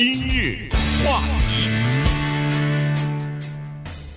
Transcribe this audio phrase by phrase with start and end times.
[0.00, 0.66] 今日
[1.04, 1.68] 话题，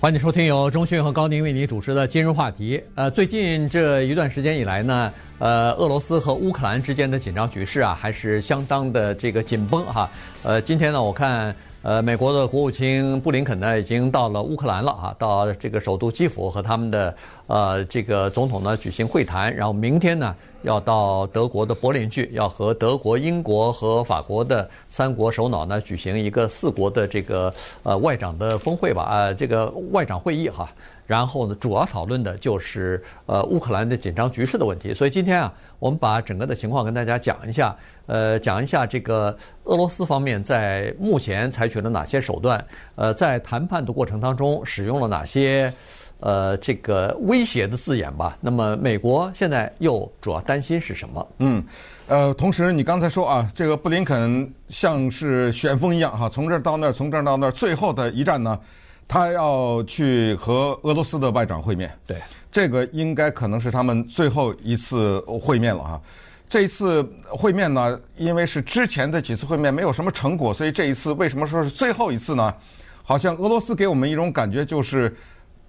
[0.00, 2.82] 欢迎收听由中讯和高宁为您主持的今日话题。
[2.94, 10.08] 呃，最近这一段时间以来呢，呃，俄罗斯和乌克兰之间的紧张局势啊，还是相当的这个紧绷哈。
[10.42, 11.54] 呃，今天呢，我看。
[11.84, 17.14] 呃，美国的国务卿布林肯呢，已经到了乌克兰了啊，到这个首都基辅和他们的
[17.46, 27.52] 呃这个总统呢举行会谈，然后明天呢要到德国的柏林去，要和德国、英国和法国的三国首脑呢举行一个四国的这个
[27.82, 30.72] 呃外长的峰会吧，呃这个外长会议哈。
[31.06, 34.94] 然后呢，主要讨论的就是呃乌克兰的紧张局势的问题。
[34.94, 45.72] 所以今天啊，我们把整个的情况跟大家讲一下，呃，讲一下这个俄罗斯方面在目前采取了哪些手段，呃，在谈判的过程当中使用了哪些
[46.20, 48.38] 呃这个威胁的字眼吧。
[48.40, 51.26] 那么美国现在又主要担心是什么？
[51.38, 51.62] 嗯，
[52.06, 58.58] 呃，同时你刚才说啊，这个布林肯像是旋风一样哈，从这儿到那儿，从这儿到那儿，最后的一站呢？
[59.06, 66.00] 他要去和俄罗斯的外长会面，对，这个应该可能是他们最后一次会面了哈。
[66.48, 72.54] 这一次会面呢，因为是之前的几次会面没有什么成果，所以这一次为什么说是最后一次呢？
[73.02, 75.14] 好像俄罗斯给我们一种感觉，就是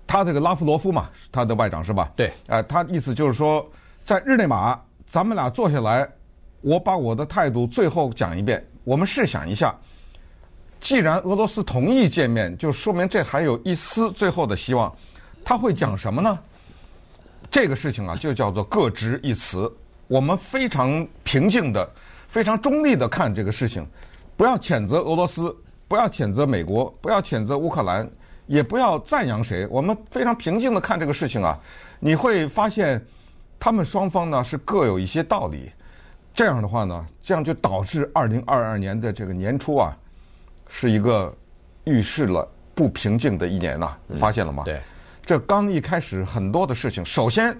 [0.08, 2.12] 他这个拉夫罗夫嘛，他的外长是吧？
[2.16, 3.66] 对，呃，他意思就是说，
[4.04, 6.08] 在日内瓦，咱们俩坐下来，
[6.62, 9.76] 我把我的态度最后讲一遍，我们试想一下。
[10.86, 14.96] 既然俄罗斯同意见面，就说明这还有一丝最后的希望。
[15.44, 16.38] 他会讲什么呢？
[17.50, 19.68] 这个事情啊，就叫做各执一词。
[20.08, 21.90] 我们非常平静的、
[22.28, 23.84] 非常中立的看这个事情，
[24.38, 28.08] 不要谴责俄罗斯，不要谴责美国，不要谴责乌克兰，
[28.46, 29.68] 也不要赞扬谁。
[29.72, 31.60] 我们非常平静的看这个事情啊，
[32.00, 33.04] 你会发现，
[33.60, 35.72] 他们双方呢是各有一些道理。
[36.32, 39.98] 这样的话呢，这样就导致二零二二年的这个年初啊。
[40.68, 41.36] 是一个
[41.86, 44.64] 预示了不平静的一年呐，发现了吗？
[44.66, 44.82] 对，
[45.26, 47.58] 这刚一开始很多的事情，首先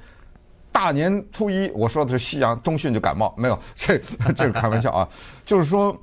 [0.72, 3.98] 大年初一，我说的是西洋中旬就感冒，没有， 这
[4.36, 5.08] 这是开玩笑啊，
[5.46, 5.96] 就是说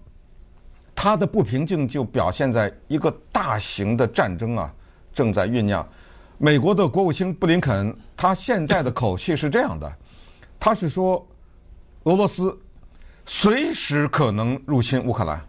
[0.95, 4.73] 他的不平静就表现在一个大型的战争啊
[5.13, 5.87] 正在酝酿。
[6.39, 9.93] 美国的国务卿布林肯他现在的口气是这样的，
[10.59, 11.25] 他是说
[12.05, 12.59] 俄罗斯
[13.27, 15.41] 随时可能入侵乌克兰。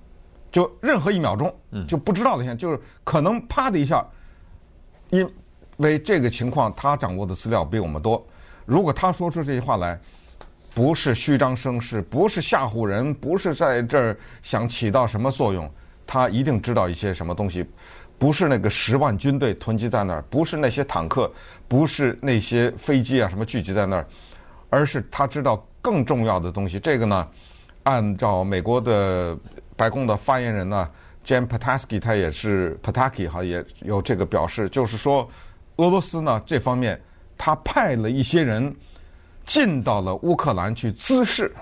[0.53, 1.51] 就任何一秒钟，
[1.87, 4.05] 就不知道的现在，就是可能啪的一下，
[5.09, 5.27] 因
[5.77, 8.23] 为这个情况，他掌握的资料比我们多。
[8.63, 9.99] 如果他说出这些话来，
[10.75, 15.67] 不是虚张声势，不是吓唬人，不是在这儿想起到什么作用，
[16.05, 17.65] 他一定知道一些什么东西。
[18.19, 21.31] 不是那个十万军队囤积在那儿，不是那些坦克，
[21.67, 24.05] 不是那些飞机啊什么聚集在那儿，
[24.69, 26.79] 而是他知道更重要的东西。
[26.79, 27.27] 这个呢，
[27.81, 29.35] 按照美国的。
[29.75, 30.89] 白宫的发言人呢
[31.25, 35.29] ，Jen Pataski，他也是 pataki 哈，也有这个表示，就是说，
[35.77, 37.01] 俄罗斯呢这方面，
[37.37, 38.75] 他派了一些人
[39.45, 41.53] 进到了乌克兰去滋事，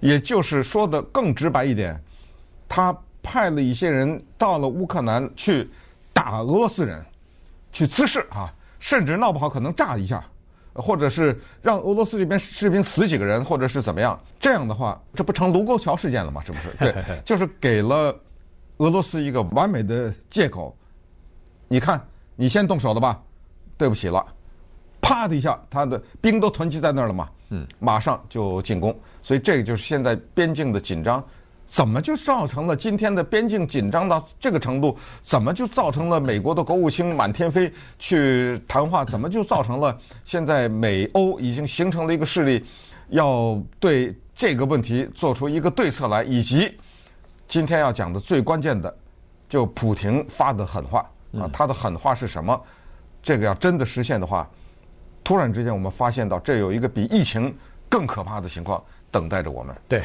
[0.00, 2.00] 也就是说的更直白一点，
[2.68, 5.68] 他派了一些人到了乌克兰去
[6.12, 7.04] 打俄罗斯人，
[7.72, 10.24] 去滋事啊，甚至闹不好可能炸一下。
[10.74, 14.18] 或者是让俄罗斯这边士兵死几个人，或者是怎么样？
[14.40, 16.42] 这样的话，这不成卢沟桥事件了吗？
[16.44, 16.70] 是不是？
[16.78, 18.14] 对，就是给了
[18.78, 20.76] 俄罗斯一个完美的借口。
[21.68, 22.04] 你看，
[22.36, 23.22] 你先动手的吧？
[23.78, 24.24] 对不起了，
[25.00, 27.28] 啪的一下，他的兵都囤积在那儿了嘛。
[27.50, 28.94] 嗯，马上就进攻。
[29.22, 31.24] 所以这个就是现在边境的紧张。
[31.74, 34.96] 怎么就造成了今天的边境紧张到这个程度？
[35.24, 39.04] 怎么就造成了美国的国务卿满天飞去谈话？
[39.04, 42.64] 怎么就造成了现在美欧已经形成了一个势力，
[43.08, 46.22] 要对这个问题做出一个对策来？
[46.22, 46.72] 以及
[47.48, 48.96] 今天要讲的最关键的，
[49.48, 51.00] 就普廷发的狠话
[51.36, 52.56] 啊，他的狠话是什么？
[53.20, 54.48] 这个要真的实现的话，
[55.24, 57.52] 突然之间我们发现到这有一个比疫情
[57.88, 58.80] 更可怕的情况
[59.10, 59.76] 等待着我们。
[59.88, 60.04] 对。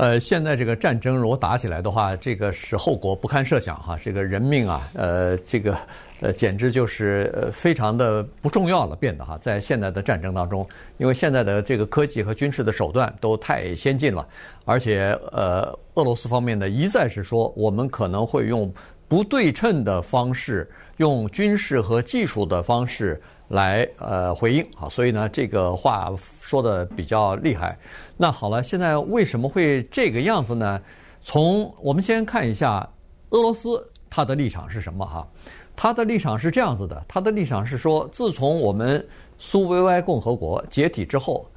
[0.00, 5.76] 呃，现在这个战争如果打起来的话，这个是后果不堪设想哈，这个人命啊，呃，这个
[6.22, 10.66] 呃，简直就是呃非常的不重要了，变得哈，在现在的战争当中，
[10.96, 14.26] 因为现在的这个科技和军事的手段都太先进了，
[14.64, 18.72] 而且呃，俄罗斯方面呢一再是说，我们可能会用
[19.10, 27.76] 不对称的方式，用军事和技术的方式来呃回应啊，所以呢，这个话说的比较厉害。
[28.16, 30.80] 那好了，现在为什么会这个样子呢？
[31.24, 32.88] 从我们先看一下
[33.30, 35.26] 俄罗斯他的立场是什么哈？
[35.74, 39.04] 他的立场是这样子的，他的立场是说，自从我们
[39.40, 41.50] 苏维埃共和国解体之后，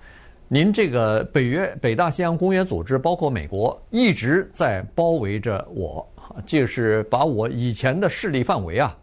[0.47, 6.07] 您这个北约、北大西洋公约组织，包括美国，一直在包围着我，
[6.45, 8.97] 就是把我以前的势力范围啊，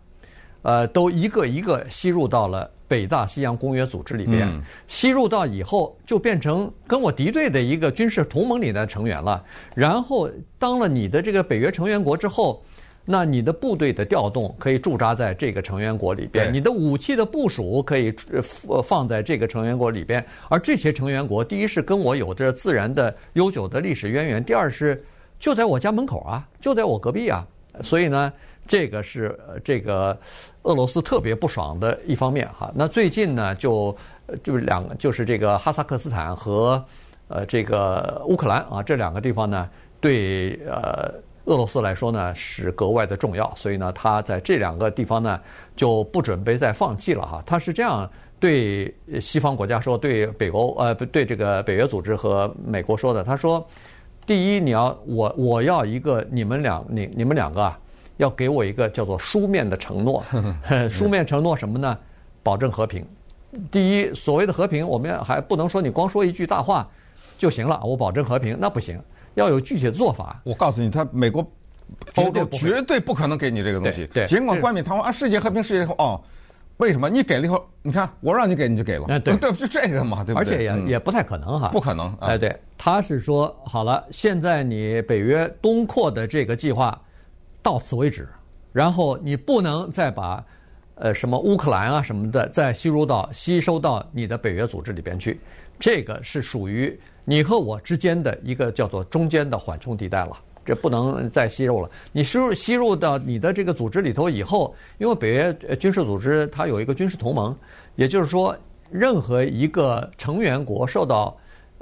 [0.63, 4.49] 呃，都一个一个吸入到了北大西洋公约组织里边。
[4.49, 9.43] 嗯、吸入到以后，就变成跟我敌对的一个军事同盟里的成员了。
[9.75, 12.63] 然后当了你的这个北约成员国之后。
[13.07, 18.15] 那你的部队的调动可以驻扎在这个成员国里边，你的武器的部署可以
[18.85, 25.03] 放在这个成员国里边，而这些成员国，第一是跟我有着自然的悠久的历史渊源，第二是
[25.41, 27.45] 就在我家门口啊，就在我隔壁啊，
[27.83, 28.33] 所以呢，
[28.69, 30.17] 这个是这个
[30.63, 32.71] 俄罗斯特别不爽的一方面哈。
[32.73, 33.97] 那最近呢，就
[34.45, 36.81] 就是两，就是这个哈萨克斯坦和
[37.27, 39.69] 呃这个乌克兰啊这两个地方呢，
[40.01, 41.13] 对呃。
[41.47, 45.41] 俄罗斯来说呢是格外的重要，所以呢，他在这两个地方呢
[45.75, 47.43] 就不准备再放弃了哈。
[47.45, 48.09] 他是这样
[48.39, 53.25] 对西方国家说，对北欧呃不对这个北约组织和美国说的。
[53.25, 53.67] 他说：
[54.27, 57.79] 第一，你要我我要一个你们两你你们两个啊，
[58.17, 60.25] 要给我一个叫做书面的承诺。
[60.89, 61.99] 书面承诺什么呢？
[62.43, 63.05] 保证和平。
[63.71, 66.89] 第一，所谓的和平，我们还不能说你光说一句大话
[67.37, 69.01] 就行了，我保证和平，那不行。
[69.35, 70.41] 要有具体的做法。
[70.45, 71.45] 我告诉你，他美国、
[72.17, 74.07] 欧洲绝对不可能给你这个东西。
[74.07, 76.21] 对，尽管冠冕堂皇啊，世界和平，世界和哦，
[76.81, 80.53] 为什么你给了以后，你看我让你给你就给了，对 对，就这个嘛，对不对？
[80.53, 82.13] 而且也也不太可能哈，不可能。
[82.21, 87.01] 哎，对，他是说好了，现在你北约东扩的这个计划
[87.63, 88.29] 到此为止，
[88.73, 90.45] 然后你不能再把
[90.95, 95.39] 呃什么乌克兰啊什么的再吸入到吸收到你的北约组织里边去，
[95.79, 96.99] 这个是属于。
[97.27, 101.91] 你和我之间的一个叫做中间的缓冲地带了，这不能再吸入了。
[102.13, 107.57] 你吸入吸入到你的这个组织里头以后，因为北约军事组织它有一个军事同盟，
[107.97, 108.57] 也就是说，
[108.91, 111.37] 任何一个成员国受到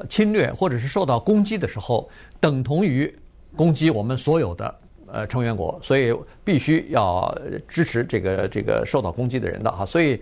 [0.08, 2.08] 侵略或者是受到攻击的时候，
[2.40, 3.12] 等同于
[3.56, 4.74] 攻击我们所有的
[5.06, 6.14] 呃成员国，所以
[6.44, 7.36] 必须要
[7.66, 10.20] 支持这个这个受到攻击的人的哈，所以。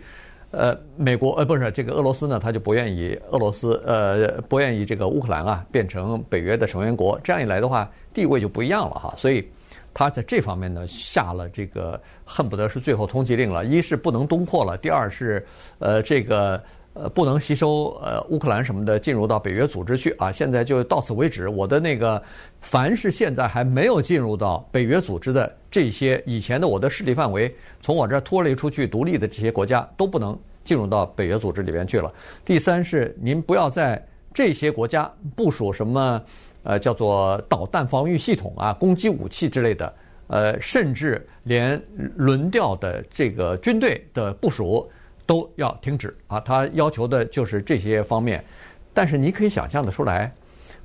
[0.53, 9.15] 呃，美国呃不是这个俄罗斯呢，他就不愿意俄罗斯呃不愿意这个乌克兰啊变成北约的成员国，这样一来的话，地位就不一样了哈。
[9.19, 9.47] 所以
[9.93, 15.47] 他在这方面呢下了这个恨不得是最后通缉令了，一是不能东扩了，第二是
[15.79, 16.63] 呃这个
[16.95, 20.33] 呃不能吸收呃乌克兰什么的进入到北约组织去啊。
[20.33, 22.23] 现在就到此为止，我的那个
[22.61, 27.55] 凡是现在还没有进入到北约组织的这些以前的我的势力范围。
[27.83, 32.13] 从我这儿脱离出去独立的这些国家都不能进入到北约组织里边去了。
[32.45, 34.05] 第三是您不要在
[34.35, 36.21] 这些国家部署什么
[36.67, 39.95] 呃叫做导弹防御系统啊、攻击武器之类的，
[40.27, 41.81] 呃，甚至连
[42.17, 44.91] 轮调的这个军队的部署
[45.25, 46.41] 都要停止啊。
[46.41, 48.45] 他要求的就是这些方面。
[48.93, 50.33] 但是你可以想象得出来，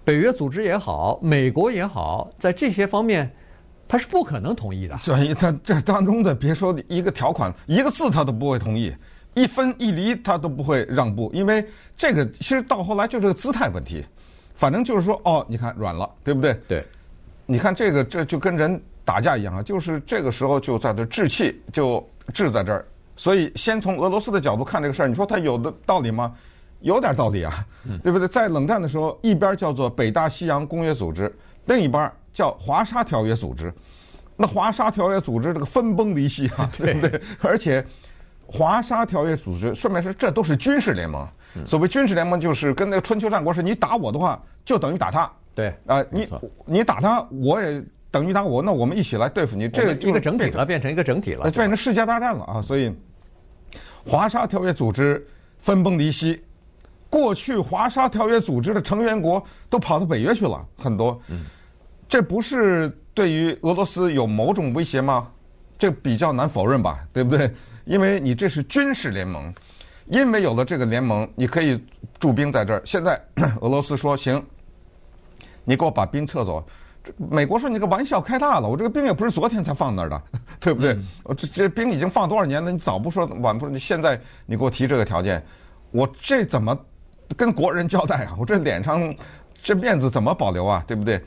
[0.04, 3.30] 北约组织也好，美国也好，在这些方面。
[3.88, 4.96] 他是不可能同意的。
[5.00, 8.96] 所以他这当中的别说一个条款，一个字他都不会同意，
[9.34, 11.62] 一分一厘他都不会让步，因为
[11.98, 14.06] 这个其实到后来就是个姿态问题。
[14.62, 16.54] 反正就是说，哦，你看软了，对不对？
[16.68, 16.86] 对。
[17.48, 22.86] 你看这个，这就跟人打架一样啊，就是这个时候就在这置气，就置在这儿。
[23.16, 26.36] 所以先从俄罗斯的角度看这个事儿，你说他有的道理吗？
[26.82, 27.66] 有点道理啊，
[28.04, 28.28] 对不对？
[28.28, 31.36] 在冷战的时候，一边叫做北大西洋公约组织，
[31.66, 32.12] 另一边。
[32.34, 33.74] 叫华沙条约组织，
[34.38, 37.22] 那华沙条约组织这个分崩离析啊， 对不对？
[37.42, 37.86] 而且
[38.52, 41.26] 华沙条约组织，顺便说，这都是军事联盟。
[41.66, 45.32] 所谓军事联盟，就是跟那个春秋战国是，你打我的话，就等于打他。
[45.56, 46.28] 对啊，你
[46.66, 49.70] 你打他，我也等于打我，那我们一起来对付你。
[49.70, 52.62] 这个一个整体了，变成一个整体了，变成世界大战了啊！
[52.62, 52.94] 所以
[54.06, 55.26] 华沙条约组织
[55.60, 56.42] 分崩离析，
[57.10, 61.18] 过去华沙条约组织的成员国都跑到北约去了，很多。
[61.28, 61.46] 嗯。
[62.10, 65.30] 这不是对于俄罗斯有某种威胁吗？
[65.78, 67.50] 这比较难否认吧，对不对？
[67.86, 69.54] 因为你这是军事联盟，
[70.08, 71.84] 因为有了这个联盟，你可以
[72.20, 72.82] 驻兵在这儿。
[72.86, 73.20] 现在
[73.62, 74.44] 俄罗斯说行，
[75.64, 76.66] 你给我把兵撤走。
[77.18, 80.22] 美国说你这个玩笑开大了，我这个兵也不是昨天才放那儿的，
[80.62, 80.96] 对不对？
[81.24, 82.72] 我这这兵已经放多少年了？
[82.72, 85.44] 你早不说晚不说，你现在你给我提这个条件，
[85.90, 86.78] 我这怎么
[87.36, 88.36] 跟国人交代啊？
[88.38, 89.12] 我这脸上
[89.64, 90.84] 这面子怎么保留啊？
[90.88, 91.20] 对不对？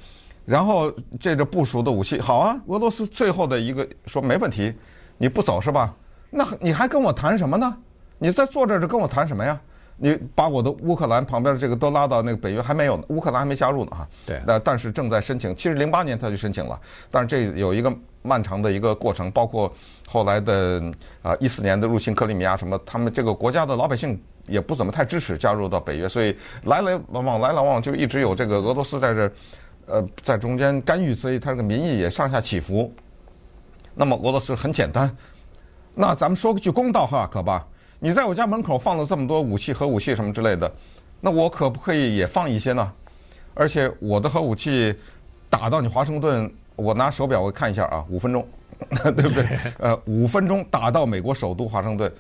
[0.45, 4.73] 然后这个部署的武器好啊，俄罗斯最后的一个说没问题，
[5.19, 5.93] 你不走是吧？
[6.37, 7.77] 那你还跟我谈什么呢？
[8.19, 9.61] 你在坐这儿跟我谈什么呀？
[9.97, 14.09] 你把我的乌克兰旁边的这个都拉到那个北约还没有呢，乌克兰还没加入呢哈。
[14.27, 14.43] 对。
[14.45, 16.79] 那但是正在申请，其实零八年他就申请了，
[17.13, 19.73] 但是这有一个漫长的一个过程，包括
[20.09, 20.83] 后来的
[21.23, 29.33] 啊一四年的入侵克里米亚什么，他们这个国家的老百姓也不怎么太支持加入到北约，所以来来往往来来往往就一直有这个俄罗斯在这，
[29.87, 32.93] 呃，在中间干预，所以他这个民意也上下起伏。
[33.95, 35.09] 那么俄罗斯很简单，
[35.95, 37.67] 那咱们说句公道话，可吧？
[38.01, 40.71] 你在我家门口放了这么多武器、核武器什么之类的，
[41.21, 42.93] 那我可不可以也放一些呢？
[43.55, 44.95] 而且我的核武器
[45.49, 48.47] 打到你华盛顿，我拿手表我看一下啊，五分钟，
[49.05, 49.47] 对不对？
[49.79, 52.13] 呃，五分钟打到美国首都华盛顿，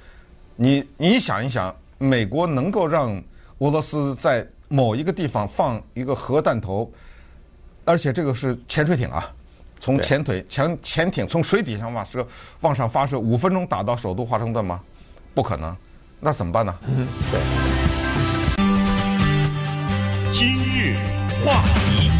[0.55, 3.21] 你你想一想，美国能够让
[3.59, 6.91] 俄罗斯在某一个地方放一个核弹头，
[7.85, 9.31] 而且这个是潜水艇啊，
[9.85, 12.27] 从潜腿潜潜艇从水底上往射
[12.63, 14.81] 往上发射，五分钟打到首都华盛顿吗？
[15.35, 15.77] 不可能，
[16.21, 16.75] 那怎么办呢？
[16.89, 17.39] 嗯，对。
[20.33, 20.97] 今日
[21.45, 22.11] 话题，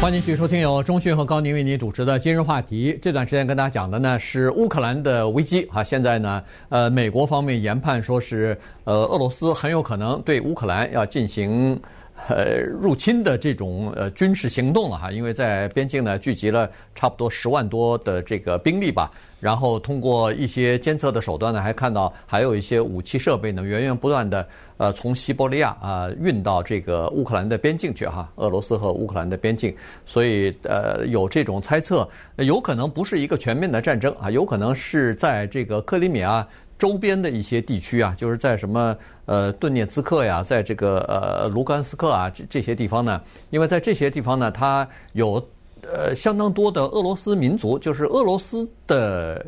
[0.00, 2.98] 欢迎继续收听由中讯和高宁为您主持的今日话题。
[3.00, 11.80] 这段时间跟大家讲的呢是乌克兰的危机啊，现在呢，呃，美国方面研判说是呃，俄罗斯很有可能对乌克兰要进行。
[12.28, 19.10] 呃，入侵的这种呃军事行动了哈，因为在边境呢聚集了差不多十万多的这个兵力吧，
[19.40, 29.74] 然后通过一些监测的手段呢，还看到还有一些武器设备呢源源不断的呃从西伯利亚啊运到这个乌克兰的边境去哈，俄罗斯和乌克兰的边境，
[30.06, 36.46] 所以呃有这种猜测，有可能不是一个全面的战争啊，有可能是在这个克里米亚。
[36.82, 38.96] 周边的一些地区啊，就是在什么
[39.26, 45.40] 呃顿涅茨克呀，在这个呃卢甘斯克啊这这些地方呢，因为在这些地方呢，它有
[45.82, 49.46] 呃相当多的俄罗斯民族，就是俄罗斯的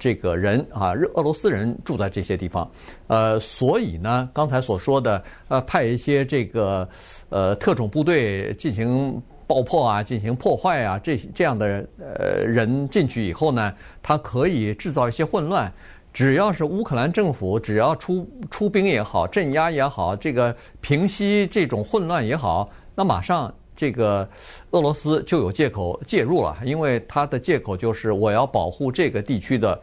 [0.00, 2.68] 这个人啊，俄罗斯人住在这些地方，
[3.06, 6.88] 呃，所以呢，刚才所说的呃派一些这个
[7.28, 15.72] 呃特种部队进行爆破啊，进行破坏啊，这这样的呃人进去以后呢，他可以制造一些混乱。
[16.14, 24.26] 只要是乌克兰政府，只要出出兵也好，镇压也好，这个平息这种混乱也好，那马上这个
[24.70, 29.76] 俄罗斯就有借口介入了，因为他的借口就是我要保护这个地区的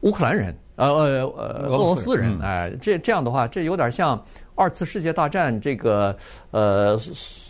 [0.00, 1.04] 乌克兰人，呃呃
[1.36, 4.18] 呃俄罗斯人，哎，这这样的话，这有点像
[4.54, 6.16] 二次世界大战这个
[6.50, 6.98] 呃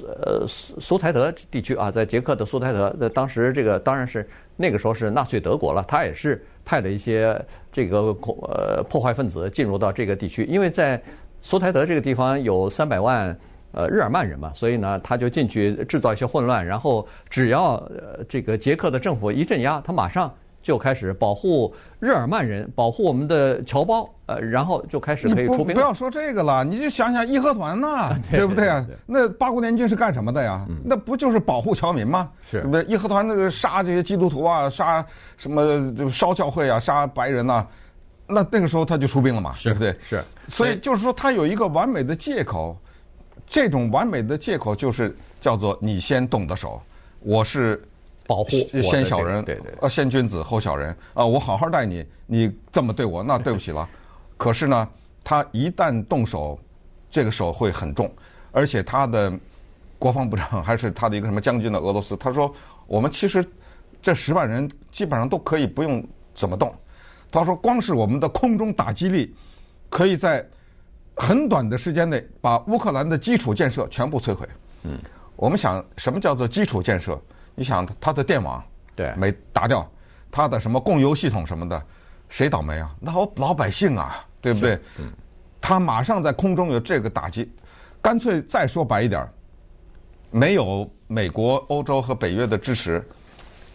[0.08, 6.44] 呃苏台德地区啊，在捷克的苏台德，那当时这个当然是那个时候是纳粹德国了，他也是。
[6.64, 7.40] 派了一些
[7.70, 7.98] 这个
[8.42, 11.00] 呃破坏分子进入到这个地区，因为在
[11.40, 13.36] 苏台德这个地方有三百万
[13.72, 20.32] 呃日耳曼人嘛，所以呢他就进去制造一些混乱，然后只要呃这个捷克的政府一镇压，他马上。
[20.64, 25.66] 就开始保护日耳曼人，保护我们的侨胞，呃，然后就开始可以出兵。
[25.66, 28.82] 不，不要说这个了，你就想想义和团呐， 对不对啊？
[29.04, 30.64] 那八国联军是干什么的呀？
[30.70, 32.30] 嗯、那不就是保护侨民吗？
[32.42, 32.82] 是，对不对？
[32.84, 35.04] 义和团那个杀这些基督徒啊，杀
[35.36, 37.68] 什么就烧教会啊，杀白人呐、啊，
[38.26, 39.94] 那那个时候他就出兵了嘛，是对不对？
[40.02, 42.74] 是，所以就是说他有一个完美的借口，
[43.46, 46.80] 这种完美的借口就是叫做你先动的手，
[47.20, 47.82] 我是。
[48.26, 48.50] 保护
[48.82, 51.24] 先小人，对对，呃，先君子后小人啊！
[51.26, 53.88] 我好好待你，你这么对我，那对不起了。
[54.36, 54.88] 可是呢，
[55.22, 56.58] 他一旦动手，
[57.10, 58.10] 这个手会很重，
[58.50, 59.32] 而且他的
[59.98, 62.52] 国防部长还是他的一个什么将军的俄罗斯，他说
[62.86, 63.44] 我们其实
[64.00, 66.02] 这十万人基本上都可以不用
[66.34, 66.74] 怎么动。
[67.30, 69.34] 他说光是我们的空中打击力，
[69.90, 70.44] 可以在
[71.14, 74.48] 很短的时间内把乌克兰的基础建设全部摧毁。
[74.84, 74.98] 嗯，
[75.36, 77.20] 我们想什么叫做基础建设？
[77.54, 78.62] 你想他的电网
[78.96, 79.88] 对没打掉，
[80.30, 81.80] 他的什么供油系统什么的，
[82.28, 82.94] 谁倒霉啊？
[82.98, 84.78] 那老老百姓啊，对不对？
[84.98, 85.12] 嗯，
[85.60, 87.52] 他马上在空中有这个打击，
[88.02, 89.28] 干脆再说白一点，
[90.30, 93.06] 没有美国、欧洲和北约的支持，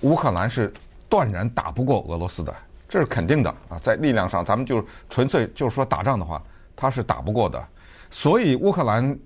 [0.01, 0.73] 乌克兰是
[1.07, 2.53] 断然打不过俄罗斯的，
[2.87, 3.79] 这是肯定的啊！
[3.81, 6.41] 在力量上，咱们就纯粹就是说打仗的话，
[6.75, 7.65] 他是打不过的。
[8.11, 9.17] 所以乌克兰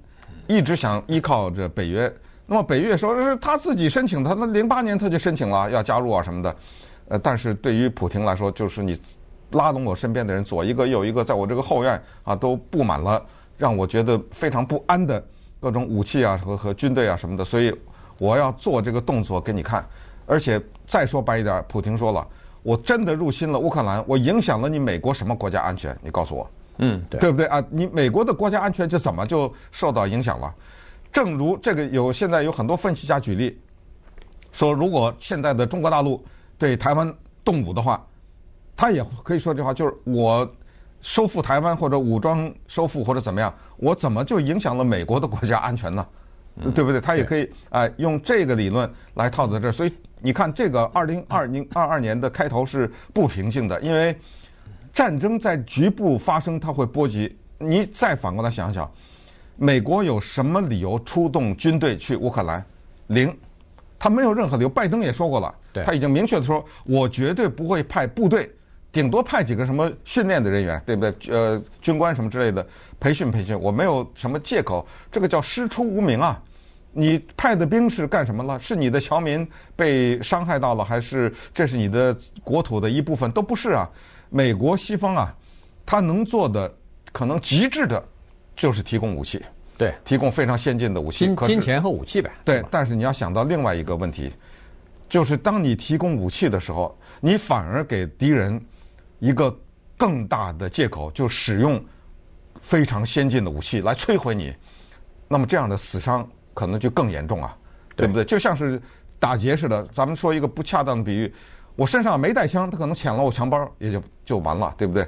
[0.48, 2.14] 一直想依靠着北约。
[2.46, 6.56] 那么北约说是他自己申请他那零八年他就申请了要加入啊什么的，
[7.08, 9.00] 呃，但是对于普京来说，就是你
[9.52, 13.24] 拉拢我身边的人，左一个右一个，在我这个后院啊都布满了
[13.58, 15.24] 让我觉得非常不安的
[15.60, 17.74] 各种武器啊和和军队啊什么的，所以
[18.18, 19.86] 我要做这个动作给你看。
[20.26, 22.28] 而且再说白一点，普京说了，
[22.62, 25.98] 我真的入侵了乌克兰，我影响了你美国什么国家安全？
[26.02, 27.64] 你告诉我，嗯，对，对不对啊？
[27.70, 30.54] 你美国的国家安全就怎么就受到影响了？
[31.14, 33.58] 正如这个有现在有很多分析家举例
[34.52, 36.26] 说，如果现在的中国大陆
[36.58, 37.14] 对台湾
[37.46, 38.04] 动武的话，
[38.76, 40.52] 他也可以说这话，就是我
[41.02, 46.06] 收复台湾或者武装收复或者怎么样，我怎么就影响了美国的国家安全呢？
[46.74, 47.00] 对不对？
[47.00, 49.72] 他也可以哎用这个理论来套在这儿。
[49.72, 54.16] 所以你看，这个二零二零二二年的开头是不平静的，因为
[54.94, 57.38] 战争在局部发生，它会波及。
[57.58, 58.92] 你再反过来想想，
[59.56, 62.64] 美国有什么理由出动军队去乌克兰？
[63.08, 63.36] 零，
[64.00, 64.70] 他没有任何理由。
[64.70, 65.54] 拜登也说过了，
[65.86, 68.52] 他已经明确的说，我绝对不会派部队，
[68.92, 71.14] 顶多派几个什么训练的人员，对不对？
[71.30, 72.66] 呃，军官什么之类的
[73.00, 74.88] 培训培训，我没有什么借口。
[75.12, 76.42] 这个叫师出无名啊！
[76.92, 78.60] 你派的兵是干什么了？
[78.60, 83.32] 是你的侨民被伤害到了，还是这是你的国土的一部分？
[83.32, 83.90] 都不是啊！
[84.30, 85.36] 美国西方啊，
[85.86, 86.72] 他能做的
[87.12, 88.04] 可能极致的，
[88.56, 89.44] 就是提供武器，
[89.78, 92.32] 对，提供非常先进的武器，金金钱和武器呗。
[92.46, 94.32] 对，但是你要想到另外一个问题，
[95.10, 98.64] 就是当你提供武器的时候，你反而给敌人
[99.20, 99.56] 一个
[99.98, 101.84] 更大的借口，就使用
[102.62, 104.54] 非常先进的武器来摧毁你，
[105.28, 106.28] 那么这样的死伤。
[106.56, 107.58] 可能就更严重啊，
[107.96, 108.24] 对不对？
[108.24, 108.80] 就像是
[109.18, 109.84] 打劫似的。
[109.88, 111.34] 咱们说一个不恰当的比喻，
[111.76, 115.04] 我身上没带枪，他可能抢了我钱包，也就就完了，对不对？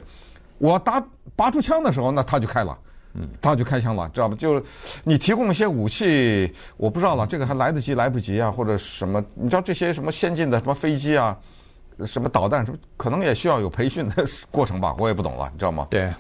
[0.58, 1.00] 我打
[1.36, 2.76] 拔出枪的时候，那他就开了，
[3.16, 4.36] 嗯，他就开枪了，知道吧？
[4.38, 4.62] 就
[5.04, 9.24] 你提供一些武器，我不知道了，这个还来得及来不及啊，或者什么？
[9.34, 11.38] 你知道这些什么先进的什么飞机啊，
[12.06, 14.96] 什么导弹什么，可能也需要有培训的过程吧？
[15.00, 15.88] 我也不懂了，你知道吗？
[15.90, 16.12] 对。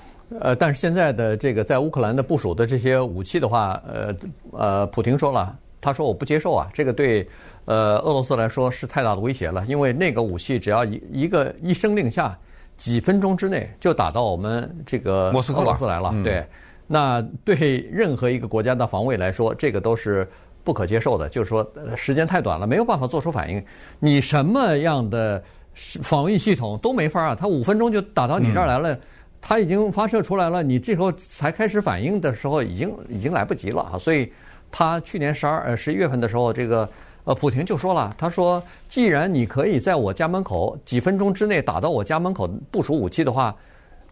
[0.41, 4.15] 呃，但是现在的这个在乌克兰的部署的这些武器的话，呃
[4.53, 7.29] 呃，普廷说了，他说我不接受啊，这个对
[7.65, 12.35] 呃俄罗斯来说是太大的威胁了，因为那个武器只要一一个一声令下，
[12.75, 16.43] 几分钟之内就打到我们这个莫斯科来了，对，
[16.87, 20.27] 那对任何一个国家的防卫来说，这个都是
[20.63, 21.65] 不可接受的，就是说
[21.95, 23.63] 时间太短了，没有办法做出反应，
[23.99, 28.93] 你什么样的防御系统都没法啊，他五分钟就打到你这儿来了。
[28.93, 28.99] 嗯
[29.47, 33.93] 它已经发射出来了，你这时候才开始反应的时候，已经已经来不及了啊！
[33.95, 34.33] 所以，
[34.71, 36.89] 他去年十二呃十一月份的时候，这个
[37.25, 43.55] 呃普廷就说了，他说，既然你可以在我家门口几分钟之内打到我家门口部署武器的话，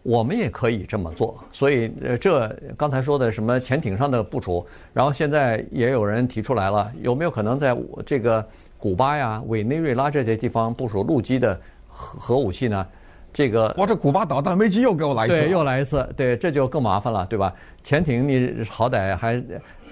[0.04, 1.42] 我们也可以这么做。
[1.50, 8.46] 所以，呃，这刚才说的什么潜艇上的部署，然后现在也有人提出来了，有没有可能在这个
[8.78, 11.58] 古巴呀、委内瑞拉这些地方部署陆基的
[11.88, 12.86] 核核武器呢？
[13.32, 17.52] 这个，我这古巴导弹危机又给我来一次，对，又来一次，对，这就更麻烦了，对吧？
[17.82, 19.42] 潜艇你好歹还，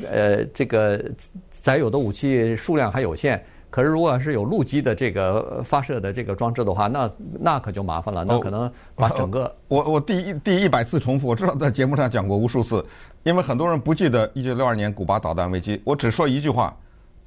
[0.09, 1.03] 呃，这个
[1.51, 12.85] 载有的武器数量还有限，可是如果要是有陆基的这个发射的这个装置的话，那那可就麻烦了，那可能把整个 哦、我我第一第一百次重复，我知道在节目上讲过无数次，
[13.23, 16.77] 因为很多人不记得一九六二年古巴导弹危机，我只说一句话，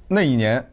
[0.08, 0.64] 那一年。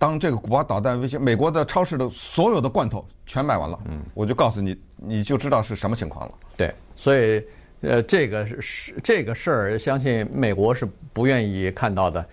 [0.00, 6.34] 当这个古巴导弹威胁，美国的超市的所有的罐头全卖完了，嗯，我就告诉你，你就知道是什么情况了。
[6.56, 7.42] 对，所以
[7.80, 12.24] 呃，这个是这个事儿，相信美国是不愿意看到的，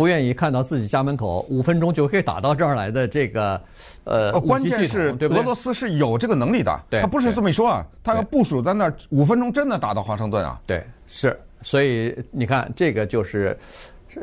[0.00, 3.60] 不愿意看到自己家门口五分钟就可以打到这儿来的这个
[4.04, 5.42] 呃关键是对不对？
[5.42, 10.58] 俄罗斯是有这个能力的，对，他不是这么一说啊，他要部署在那儿五分钟真的打到华盛顿啊。
[10.66, 13.54] 对，是，所以你看这个就是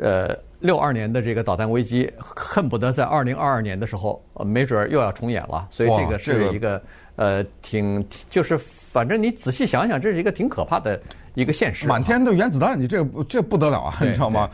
[0.00, 0.36] 呃。
[0.60, 5.68] 六二年的这个导弹危机，恨不得在二零二二年的时候，呃，没准又要重演了。
[5.70, 6.82] 所以这个是一个、
[7.14, 11.00] 呃，挺就是反正你仔细想想，这是一个挺可怕的
[11.34, 11.86] 一个现实。
[11.86, 14.50] 满天的原子弹，你这这不得了啊，你知道吗？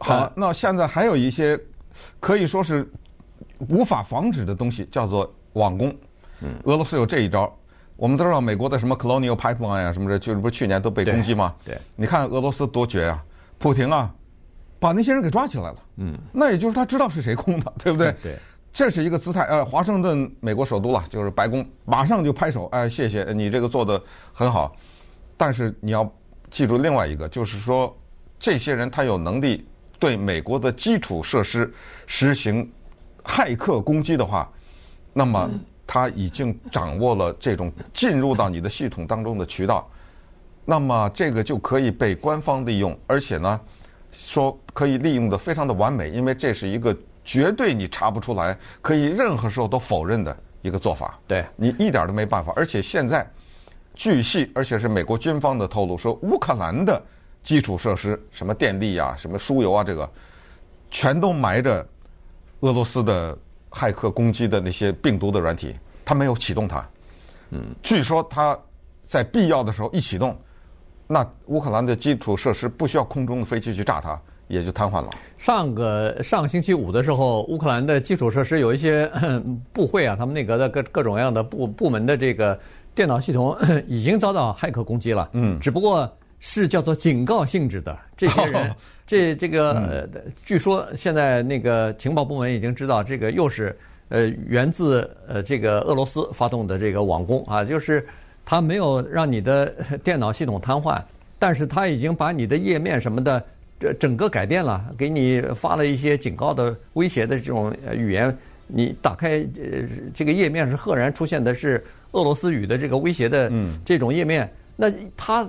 [0.00, 1.58] 好，那现在还有一些
[2.20, 2.90] 可以说是
[3.68, 5.94] 无法防止的东西，叫做网攻。
[6.40, 7.52] 嗯，俄罗斯有这一招。
[7.96, 11.54] 我们都知道美国的什么 Colonial Pipeline 啊什么的，就是不是去年都被攻击吗？
[11.64, 13.24] 对，你看俄罗斯多绝啊，
[13.58, 14.14] 普廷啊。
[14.80, 18.14] 把那些人给抓起来了，嗯，那也就是他知道是谁攻的， 对不对？
[18.22, 18.38] 对，
[18.72, 19.42] 这是一个姿态。
[19.46, 24.00] 呃，华盛顿，美国首都了，就是白宫，马上就拍手，哎，谢谢你这个做的
[24.32, 24.76] 很好。
[25.36, 26.08] 但是你要
[26.48, 27.92] 记住另外一个，就是说，
[28.38, 29.66] 这些人他有能力
[29.98, 31.72] 对美国的基础设施
[32.06, 32.70] 实行
[33.24, 34.50] 骇客攻击的话，
[35.12, 35.50] 那么
[35.86, 39.88] 他已经掌握了这种进入到你的系统当中的渠道，
[40.64, 43.60] 那么这个就可以被官方利用，而且呢。
[44.10, 51.20] 说可以利用的非常的完美，因为这是一个绝对你查不出来，可以任何时候都否认的一个做法。
[51.26, 52.50] 对，你一点都没办法。
[52.56, 53.30] 而且现在
[53.94, 57.00] 据悉，而且是美国军方的透露说，乌克兰的
[57.42, 60.08] 基础设施，什么电力啊，什么输油啊，这个
[60.90, 61.86] 全都埋着
[62.60, 63.36] 俄罗斯的
[63.70, 65.74] 骇客攻击的那些病毒的软体，
[66.04, 66.86] 他没有启动它。
[67.50, 68.58] 嗯，据说他
[69.06, 70.36] 在必要的时候一启动。
[71.10, 75.08] 那乌克兰的基础设施不需要空中的飞机去炸它，也就瘫痪了。
[75.38, 79.10] 上个上星期五的时候，乌克兰的基础设施有一些
[79.72, 82.60] 部会啊，他们内阁的各各种各样的部部门的这个
[82.94, 83.56] 电脑系统
[83.88, 85.30] 已经遭到骇客攻击了。
[85.32, 87.98] 嗯，只不过是叫做警告性质的。
[88.16, 88.74] 这些人，
[89.06, 90.08] 这这个、呃、
[90.44, 93.76] 据说现在那个情报部门已经知道，这个又是
[94.08, 98.06] 呃源自呃这个俄罗斯发动的这个网攻啊，就是。
[98.50, 99.66] 他没有让你的
[100.02, 100.98] 电脑系统瘫痪，
[101.38, 103.44] 但是他已经把你的页面什么的
[103.78, 108.34] 这整个改变了，给你发了一些警告的威胁的这种语言。
[108.66, 113.52] 你打开呃这个页面是赫然出现的是俄罗斯语的这个威胁的
[113.84, 115.46] 这种页面，那他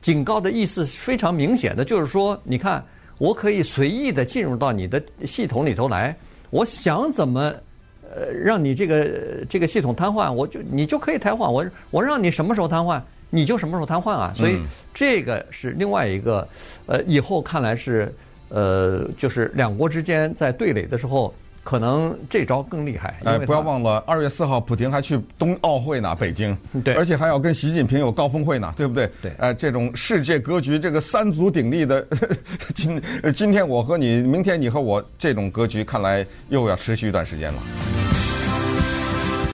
[0.00, 2.84] 警告的意思是非常明显的，就是说，你看
[3.18, 6.16] 我可以随意的进入到你的系统里头来，
[6.50, 7.52] 我想怎么
[8.02, 14.60] 呃让你这个这个系统瘫痪，我就你就可以瘫痪，我我让你什么时候瘫痪，你就什么时候瘫痪啊，所以
[14.92, 16.46] 这个是另外一个
[16.86, 18.12] 呃以后看来是
[18.48, 21.34] 呃就是两国之间在对垒的时候。
[21.66, 23.18] 可能这招更厉害。
[23.24, 26.56] 哎，不要忘了，二月四号，普京还去冬奥会呢，北京。
[26.84, 29.10] 对，而且还要跟习近平有高峰会呢，对不对？
[29.20, 29.32] 对。
[29.38, 32.06] 哎，这种世界格局，这个三足鼎立的，
[32.72, 33.02] 今
[33.34, 37.58] 今天我和你，明天你和我，这种格局看来又要持续一段时间了。